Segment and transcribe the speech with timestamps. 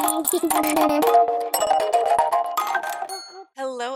[0.00, 0.22] Hello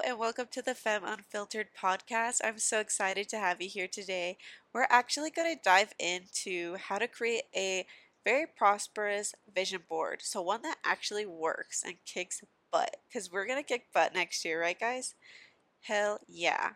[0.00, 2.40] and welcome to the Fem Unfiltered podcast.
[2.42, 4.36] I'm so excited to have you here today.
[4.72, 7.86] We're actually going to dive into how to create a
[8.24, 10.22] very prosperous vision board.
[10.22, 12.42] So, one that actually works and kicks
[12.72, 12.96] butt.
[13.08, 15.14] Because we're going to kick butt next year, right, guys?
[15.82, 16.70] Hell yeah.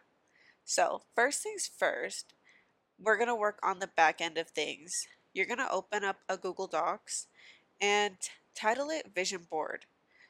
[0.65, 2.33] So, first things first,
[2.97, 5.09] we're going to work on the back end of things.
[5.35, 7.27] You're going to open up a Google Docs
[7.81, 8.19] and
[8.57, 9.85] title it Vision Board.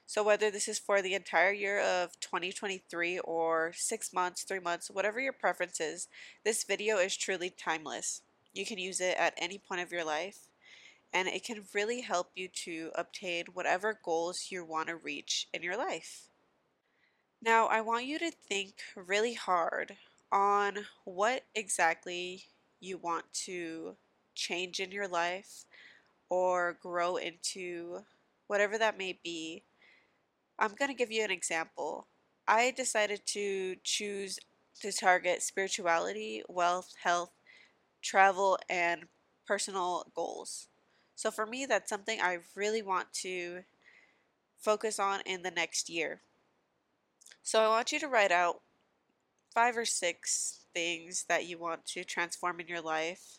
[0.08, 4.90] So, whether this is for the entire year of 2023 or six months, three months,
[4.90, 6.08] whatever your preference is,
[6.44, 8.22] this video is truly timeless.
[8.52, 10.48] You can use it at any point of your life,
[11.12, 15.62] and it can really help you to obtain whatever goals you want to reach in
[15.62, 16.28] your life.
[17.42, 19.96] Now, I want you to think really hard
[20.32, 22.44] on what exactly
[22.80, 23.96] you want to
[24.34, 25.64] change in your life
[26.28, 28.00] or grow into,
[28.46, 29.64] whatever that may be
[30.58, 32.06] I'm going to give you an example.
[32.48, 34.38] I decided to choose
[34.80, 37.32] to target spirituality, wealth, health,
[38.02, 39.04] travel, and
[39.46, 40.68] personal goals.
[41.14, 43.64] So for me, that's something I really want to
[44.58, 46.20] focus on in the next year.
[47.42, 48.60] So I want you to write out
[49.54, 53.38] five or six things that you want to transform in your life.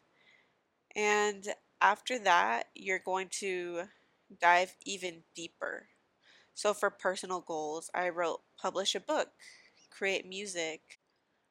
[0.95, 1.47] And
[1.81, 3.83] after that, you're going to
[4.41, 5.87] dive even deeper.
[6.53, 9.29] So for personal goals, I wrote publish a book,
[9.91, 10.99] create music,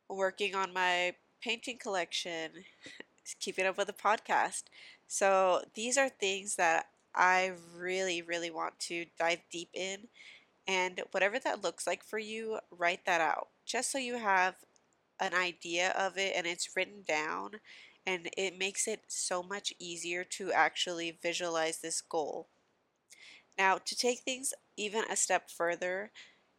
[0.08, 2.50] working on my painting collection,
[3.40, 4.64] keeping up with the podcast.
[5.06, 10.08] So these are things that I really, really want to dive deep in.
[10.66, 14.56] And whatever that looks like for you, write that out just so you have
[15.20, 17.52] an idea of it and it's written down.
[18.06, 22.48] And it makes it so much easier to actually visualize this goal.
[23.58, 26.10] Now, to take things even a step further,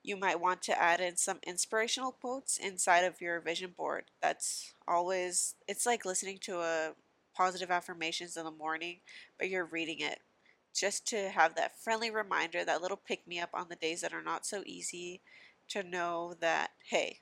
[0.04, 4.06] you might want to add in some inspirational quotes inside of your vision board.
[4.22, 6.94] That's always, it's like listening to a
[7.36, 8.98] positive affirmations in the morning,
[9.38, 10.20] but you're reading it
[10.74, 14.14] just to have that friendly reminder, that little pick me up on the days that
[14.14, 15.22] are not so easy
[15.68, 17.20] to know that, hey,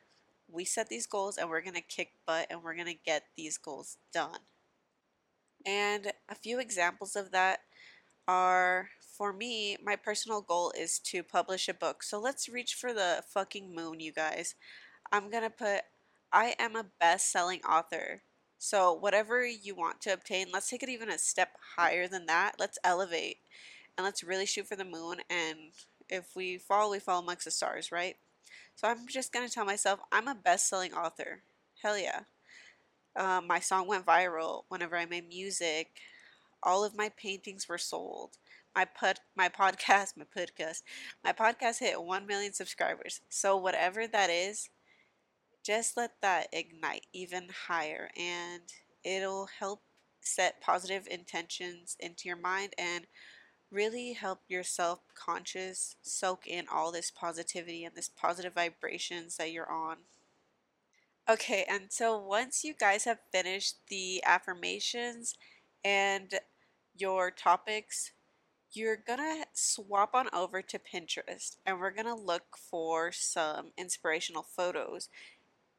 [0.51, 3.23] we set these goals and we're going to kick butt and we're going to get
[3.35, 4.39] these goals done.
[5.65, 7.61] And a few examples of that
[8.27, 12.03] are for me, my personal goal is to publish a book.
[12.03, 14.55] So let's reach for the fucking moon, you guys.
[15.11, 15.81] I'm gonna put,
[16.33, 18.23] I am a best selling author.
[18.57, 22.55] So whatever you want to obtain, let's take it even a step higher than that.
[22.59, 23.37] Let's elevate
[23.97, 25.17] and let's really shoot for the moon.
[25.29, 25.57] And
[26.09, 28.15] if we fall, we fall amongst the stars, right?
[28.75, 31.41] So I'm just gonna tell myself I'm a best selling author.
[31.81, 32.21] Hell yeah.
[33.15, 35.89] Um, my song went viral whenever I made music
[36.65, 38.37] all of my paintings were sold.
[38.75, 40.81] My put my podcast, my podcast,
[41.23, 43.21] my podcast hit 1 million subscribers.
[43.29, 44.69] So whatever that is,
[45.63, 48.63] just let that ignite even higher and
[49.03, 49.81] it'll help
[50.21, 53.07] set positive intentions into your mind and
[53.71, 59.51] really help your self conscious soak in all this positivity and this positive vibrations that
[59.51, 59.97] you're on.
[61.29, 65.35] Okay, and so once you guys have finished the affirmations
[65.83, 66.39] and
[66.97, 68.11] your topics,
[68.71, 75.09] you're gonna swap on over to Pinterest and we're gonna look for some inspirational photos.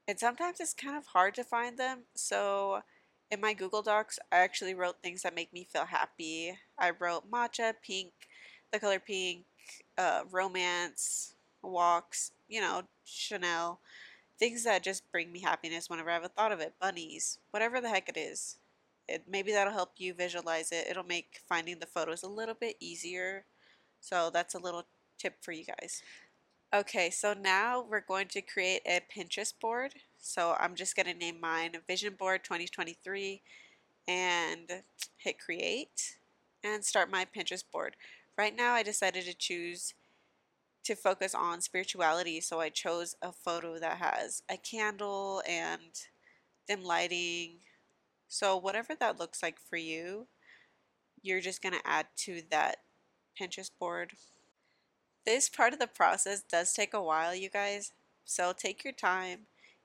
[0.08, 2.82] And sometimes it's kind of hard to find them, so
[3.30, 6.56] in my Google Docs, I actually wrote things that make me feel happy.
[6.78, 8.12] I wrote matcha, pink,
[8.72, 9.44] the color pink,
[9.98, 13.80] uh, romance, walks, you know, Chanel,
[14.38, 17.80] things that just bring me happiness whenever I have a thought of it, bunnies, whatever
[17.80, 18.58] the heck it is
[19.08, 20.86] it, maybe that'll help you visualize it.
[20.88, 23.44] It'll make finding the photos a little bit easier.
[24.00, 24.84] So that's a little
[25.18, 26.02] tip for you guys.
[26.74, 29.94] Okay, so now we're going to create a Pinterest board.
[30.18, 33.40] So I'm just going to name mine Vision Board 2023
[34.08, 34.82] and
[35.16, 36.16] hit create
[36.64, 37.96] and start my Pinterest board.
[38.36, 39.94] Right now I decided to choose
[40.84, 45.80] to focus on spirituality, so I chose a photo that has a candle and
[46.68, 47.58] dim lighting
[48.28, 50.26] so whatever that looks like for you,
[51.22, 52.78] you're just going to add to that
[53.40, 54.12] Pinterest board.
[55.24, 57.92] This part of the process does take a while, you guys.
[58.24, 59.40] So take your time.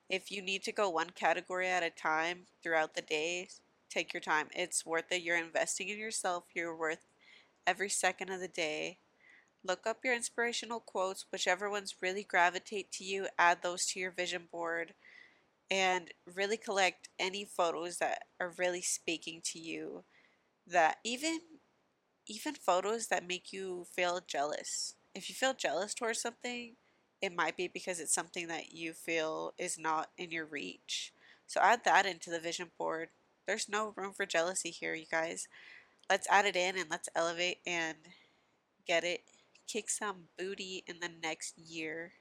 [0.09, 3.47] If you need to go one category at a time throughout the day,
[3.89, 4.47] take your time.
[4.53, 5.21] It's worth it.
[5.21, 6.45] You're investing in yourself.
[6.53, 7.05] You're worth
[7.65, 8.97] every second of the day.
[9.63, 14.11] Look up your inspirational quotes, whichever ones really gravitate to you, add those to your
[14.11, 14.93] vision board
[15.71, 20.05] and really collect any photos that are really speaking to you
[20.67, 21.39] that even
[22.27, 24.95] even photos that make you feel jealous.
[25.15, 26.75] If you feel jealous towards something,
[27.21, 31.13] it might be because it's something that you feel is not in your reach.
[31.47, 33.09] So add that into the vision board.
[33.47, 35.47] There's no room for jealousy here, you guys.
[36.09, 37.97] Let's add it in and let's elevate and
[38.87, 39.21] get it,
[39.67, 42.13] kick some booty in the next year.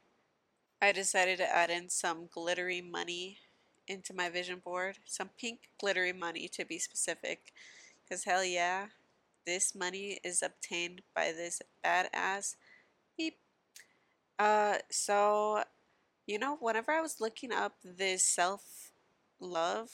[0.82, 3.38] I decided to add in some glittery money
[3.86, 4.98] into my vision board.
[5.04, 7.52] Some pink glittery money to be specific.
[8.02, 8.86] Because hell yeah,
[9.46, 12.56] this money is obtained by this badass
[13.16, 13.36] beep.
[14.38, 15.64] Uh, so,
[16.26, 18.90] you know, whenever I was looking up this self
[19.38, 19.90] love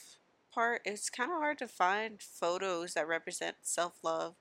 [0.53, 4.35] part, it's kind of hard to find photos that represent self love.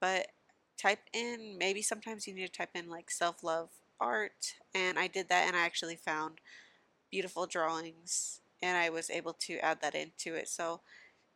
[0.00, 0.28] But
[0.78, 3.68] type in, maybe sometimes you need to type in like self love
[4.00, 4.54] art.
[4.74, 6.40] And I did that and I actually found
[7.10, 10.48] beautiful drawings and I was able to add that into it.
[10.48, 10.80] So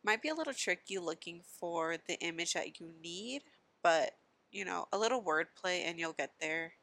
[0.03, 3.43] might be a little tricky looking for the image that you need,
[3.83, 4.13] but
[4.51, 6.73] you know, a little wordplay and you'll get there.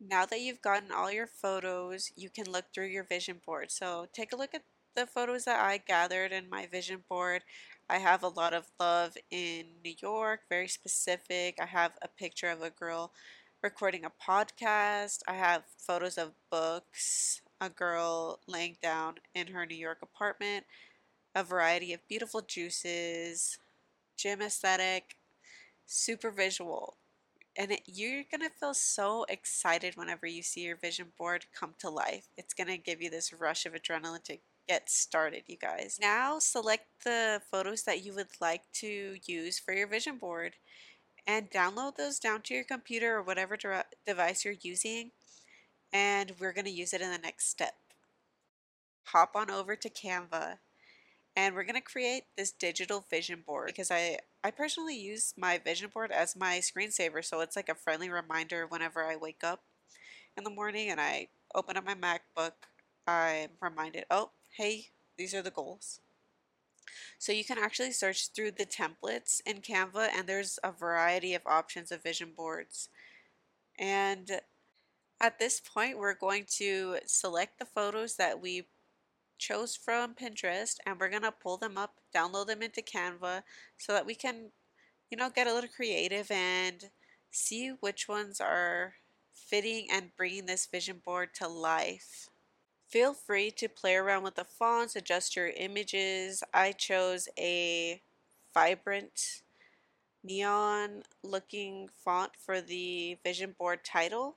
[0.00, 3.70] Now that you've gotten all your photos, you can look through your vision board.
[3.70, 4.64] So take a look at
[4.96, 7.42] the photos that I gathered in my vision board.
[7.88, 11.56] I have a lot of love in New York, very specific.
[11.60, 13.12] I have a picture of a girl
[13.62, 15.20] recording a podcast.
[15.28, 20.64] I have photos of books, a girl laying down in her New York apartment,
[21.34, 23.58] a variety of beautiful juices,
[24.16, 25.16] gym aesthetic,
[25.84, 26.96] super visual.
[27.56, 31.74] And it, you're going to feel so excited whenever you see your vision board come
[31.80, 32.28] to life.
[32.38, 35.98] It's going to give you this rush of adrenaline to get started, you guys.
[36.00, 40.54] Now select the photos that you would like to use for your vision board
[41.26, 45.10] and download those down to your computer or whatever de device you're using
[45.92, 47.74] and we're going to use it in the next step.
[49.06, 50.58] Hop on over to Canva
[51.36, 55.58] and we're going to create this digital vision board because I, I personally use my
[55.58, 59.62] vision board as my screensaver so it's like a friendly reminder whenever I wake up
[60.36, 62.52] in the morning and I open up my MacBook
[63.06, 64.86] I'm reminded oh hey
[65.16, 66.00] these are the goals
[67.18, 71.42] so you can actually search through the templates in Canva and there's a variety of
[71.46, 72.88] options of vision boards
[73.78, 74.40] and
[75.20, 78.66] at this point, we're going to select the photos that we
[79.38, 83.42] chose from Pinterest and we're going to pull them up, download them into Canva
[83.76, 84.50] so that we can,
[85.10, 86.90] you know, get a little creative and
[87.30, 88.94] see which ones are
[89.34, 92.28] fitting and bringing this vision board to life.
[92.90, 96.42] Feel free to play around with the fonts, adjust your images.
[96.52, 98.02] I chose a
[98.52, 99.42] vibrant
[100.24, 104.36] neon looking font for the vision board title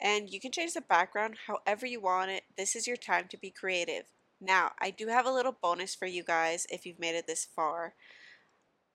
[0.00, 2.44] and you can change the background however you want it.
[2.56, 4.04] This is your time to be creative.
[4.40, 7.44] Now, I do have a little bonus for you guys if you've made it this
[7.44, 7.92] far.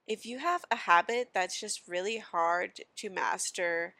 [0.08, 3.94] If you have a habit that's just really hard to master,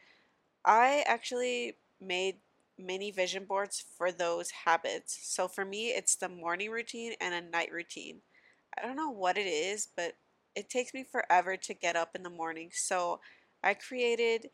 [0.64, 2.38] I actually made
[2.80, 5.18] mini vision boards for those habits.
[5.22, 8.20] So for me, it's the morning routine and a night routine.
[8.76, 10.14] I don't know what it is, but
[10.54, 12.70] it takes me forever to get up in the morning.
[12.72, 13.20] So
[13.62, 14.50] I created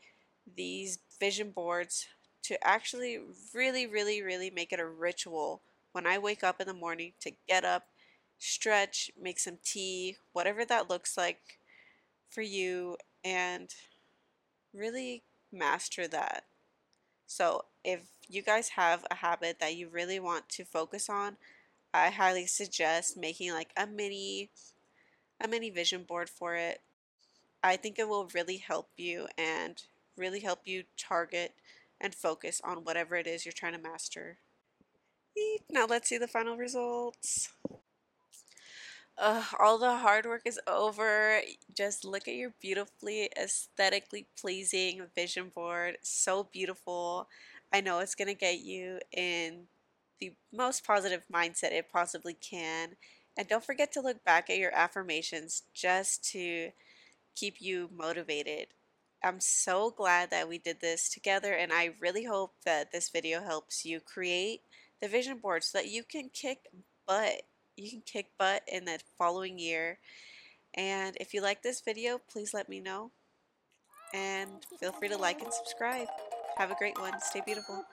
[0.57, 2.07] these vision boards
[2.45, 3.19] to actually
[3.55, 5.63] really, really, really make it a ritual
[5.93, 7.87] when I wake up in the morning to get up,
[8.39, 11.59] stretch, make some tea, whatever that looks like
[12.29, 13.75] for you, and
[14.75, 16.45] really master that.
[17.27, 21.37] So, if you guys have a habit that you really want to focus on,
[21.95, 24.51] I highly suggest making like a mini
[25.41, 26.81] a mini vision board for it.
[27.63, 29.83] I think it will really help you and
[30.17, 31.55] really help you target
[32.01, 34.39] and focus on whatever it is you're trying to master.
[35.71, 37.51] Now let's see the final results.
[39.19, 41.41] All the hard work is over.
[41.75, 45.97] Just look at your beautifully aesthetically pleasing vision board.
[46.03, 47.29] So beautiful.
[47.73, 49.69] I know it's going to get you in
[50.21, 52.97] the most positive mindset it possibly can.
[53.37, 56.71] And don't forget to look back at your affirmations just to
[57.35, 58.69] keep you motivated.
[59.23, 63.43] I'm so glad that we did this together and I really hope that this video
[63.43, 64.61] helps you create
[65.01, 66.69] the vision board so that you can kick
[67.07, 67.43] butt.
[67.77, 69.99] You can kick butt in the following year.
[70.75, 73.11] And if you like this video, please let me know.
[74.15, 76.09] And feel free to like and subscribe.
[76.57, 77.13] Have a great one.
[77.21, 77.85] Stay beautiful.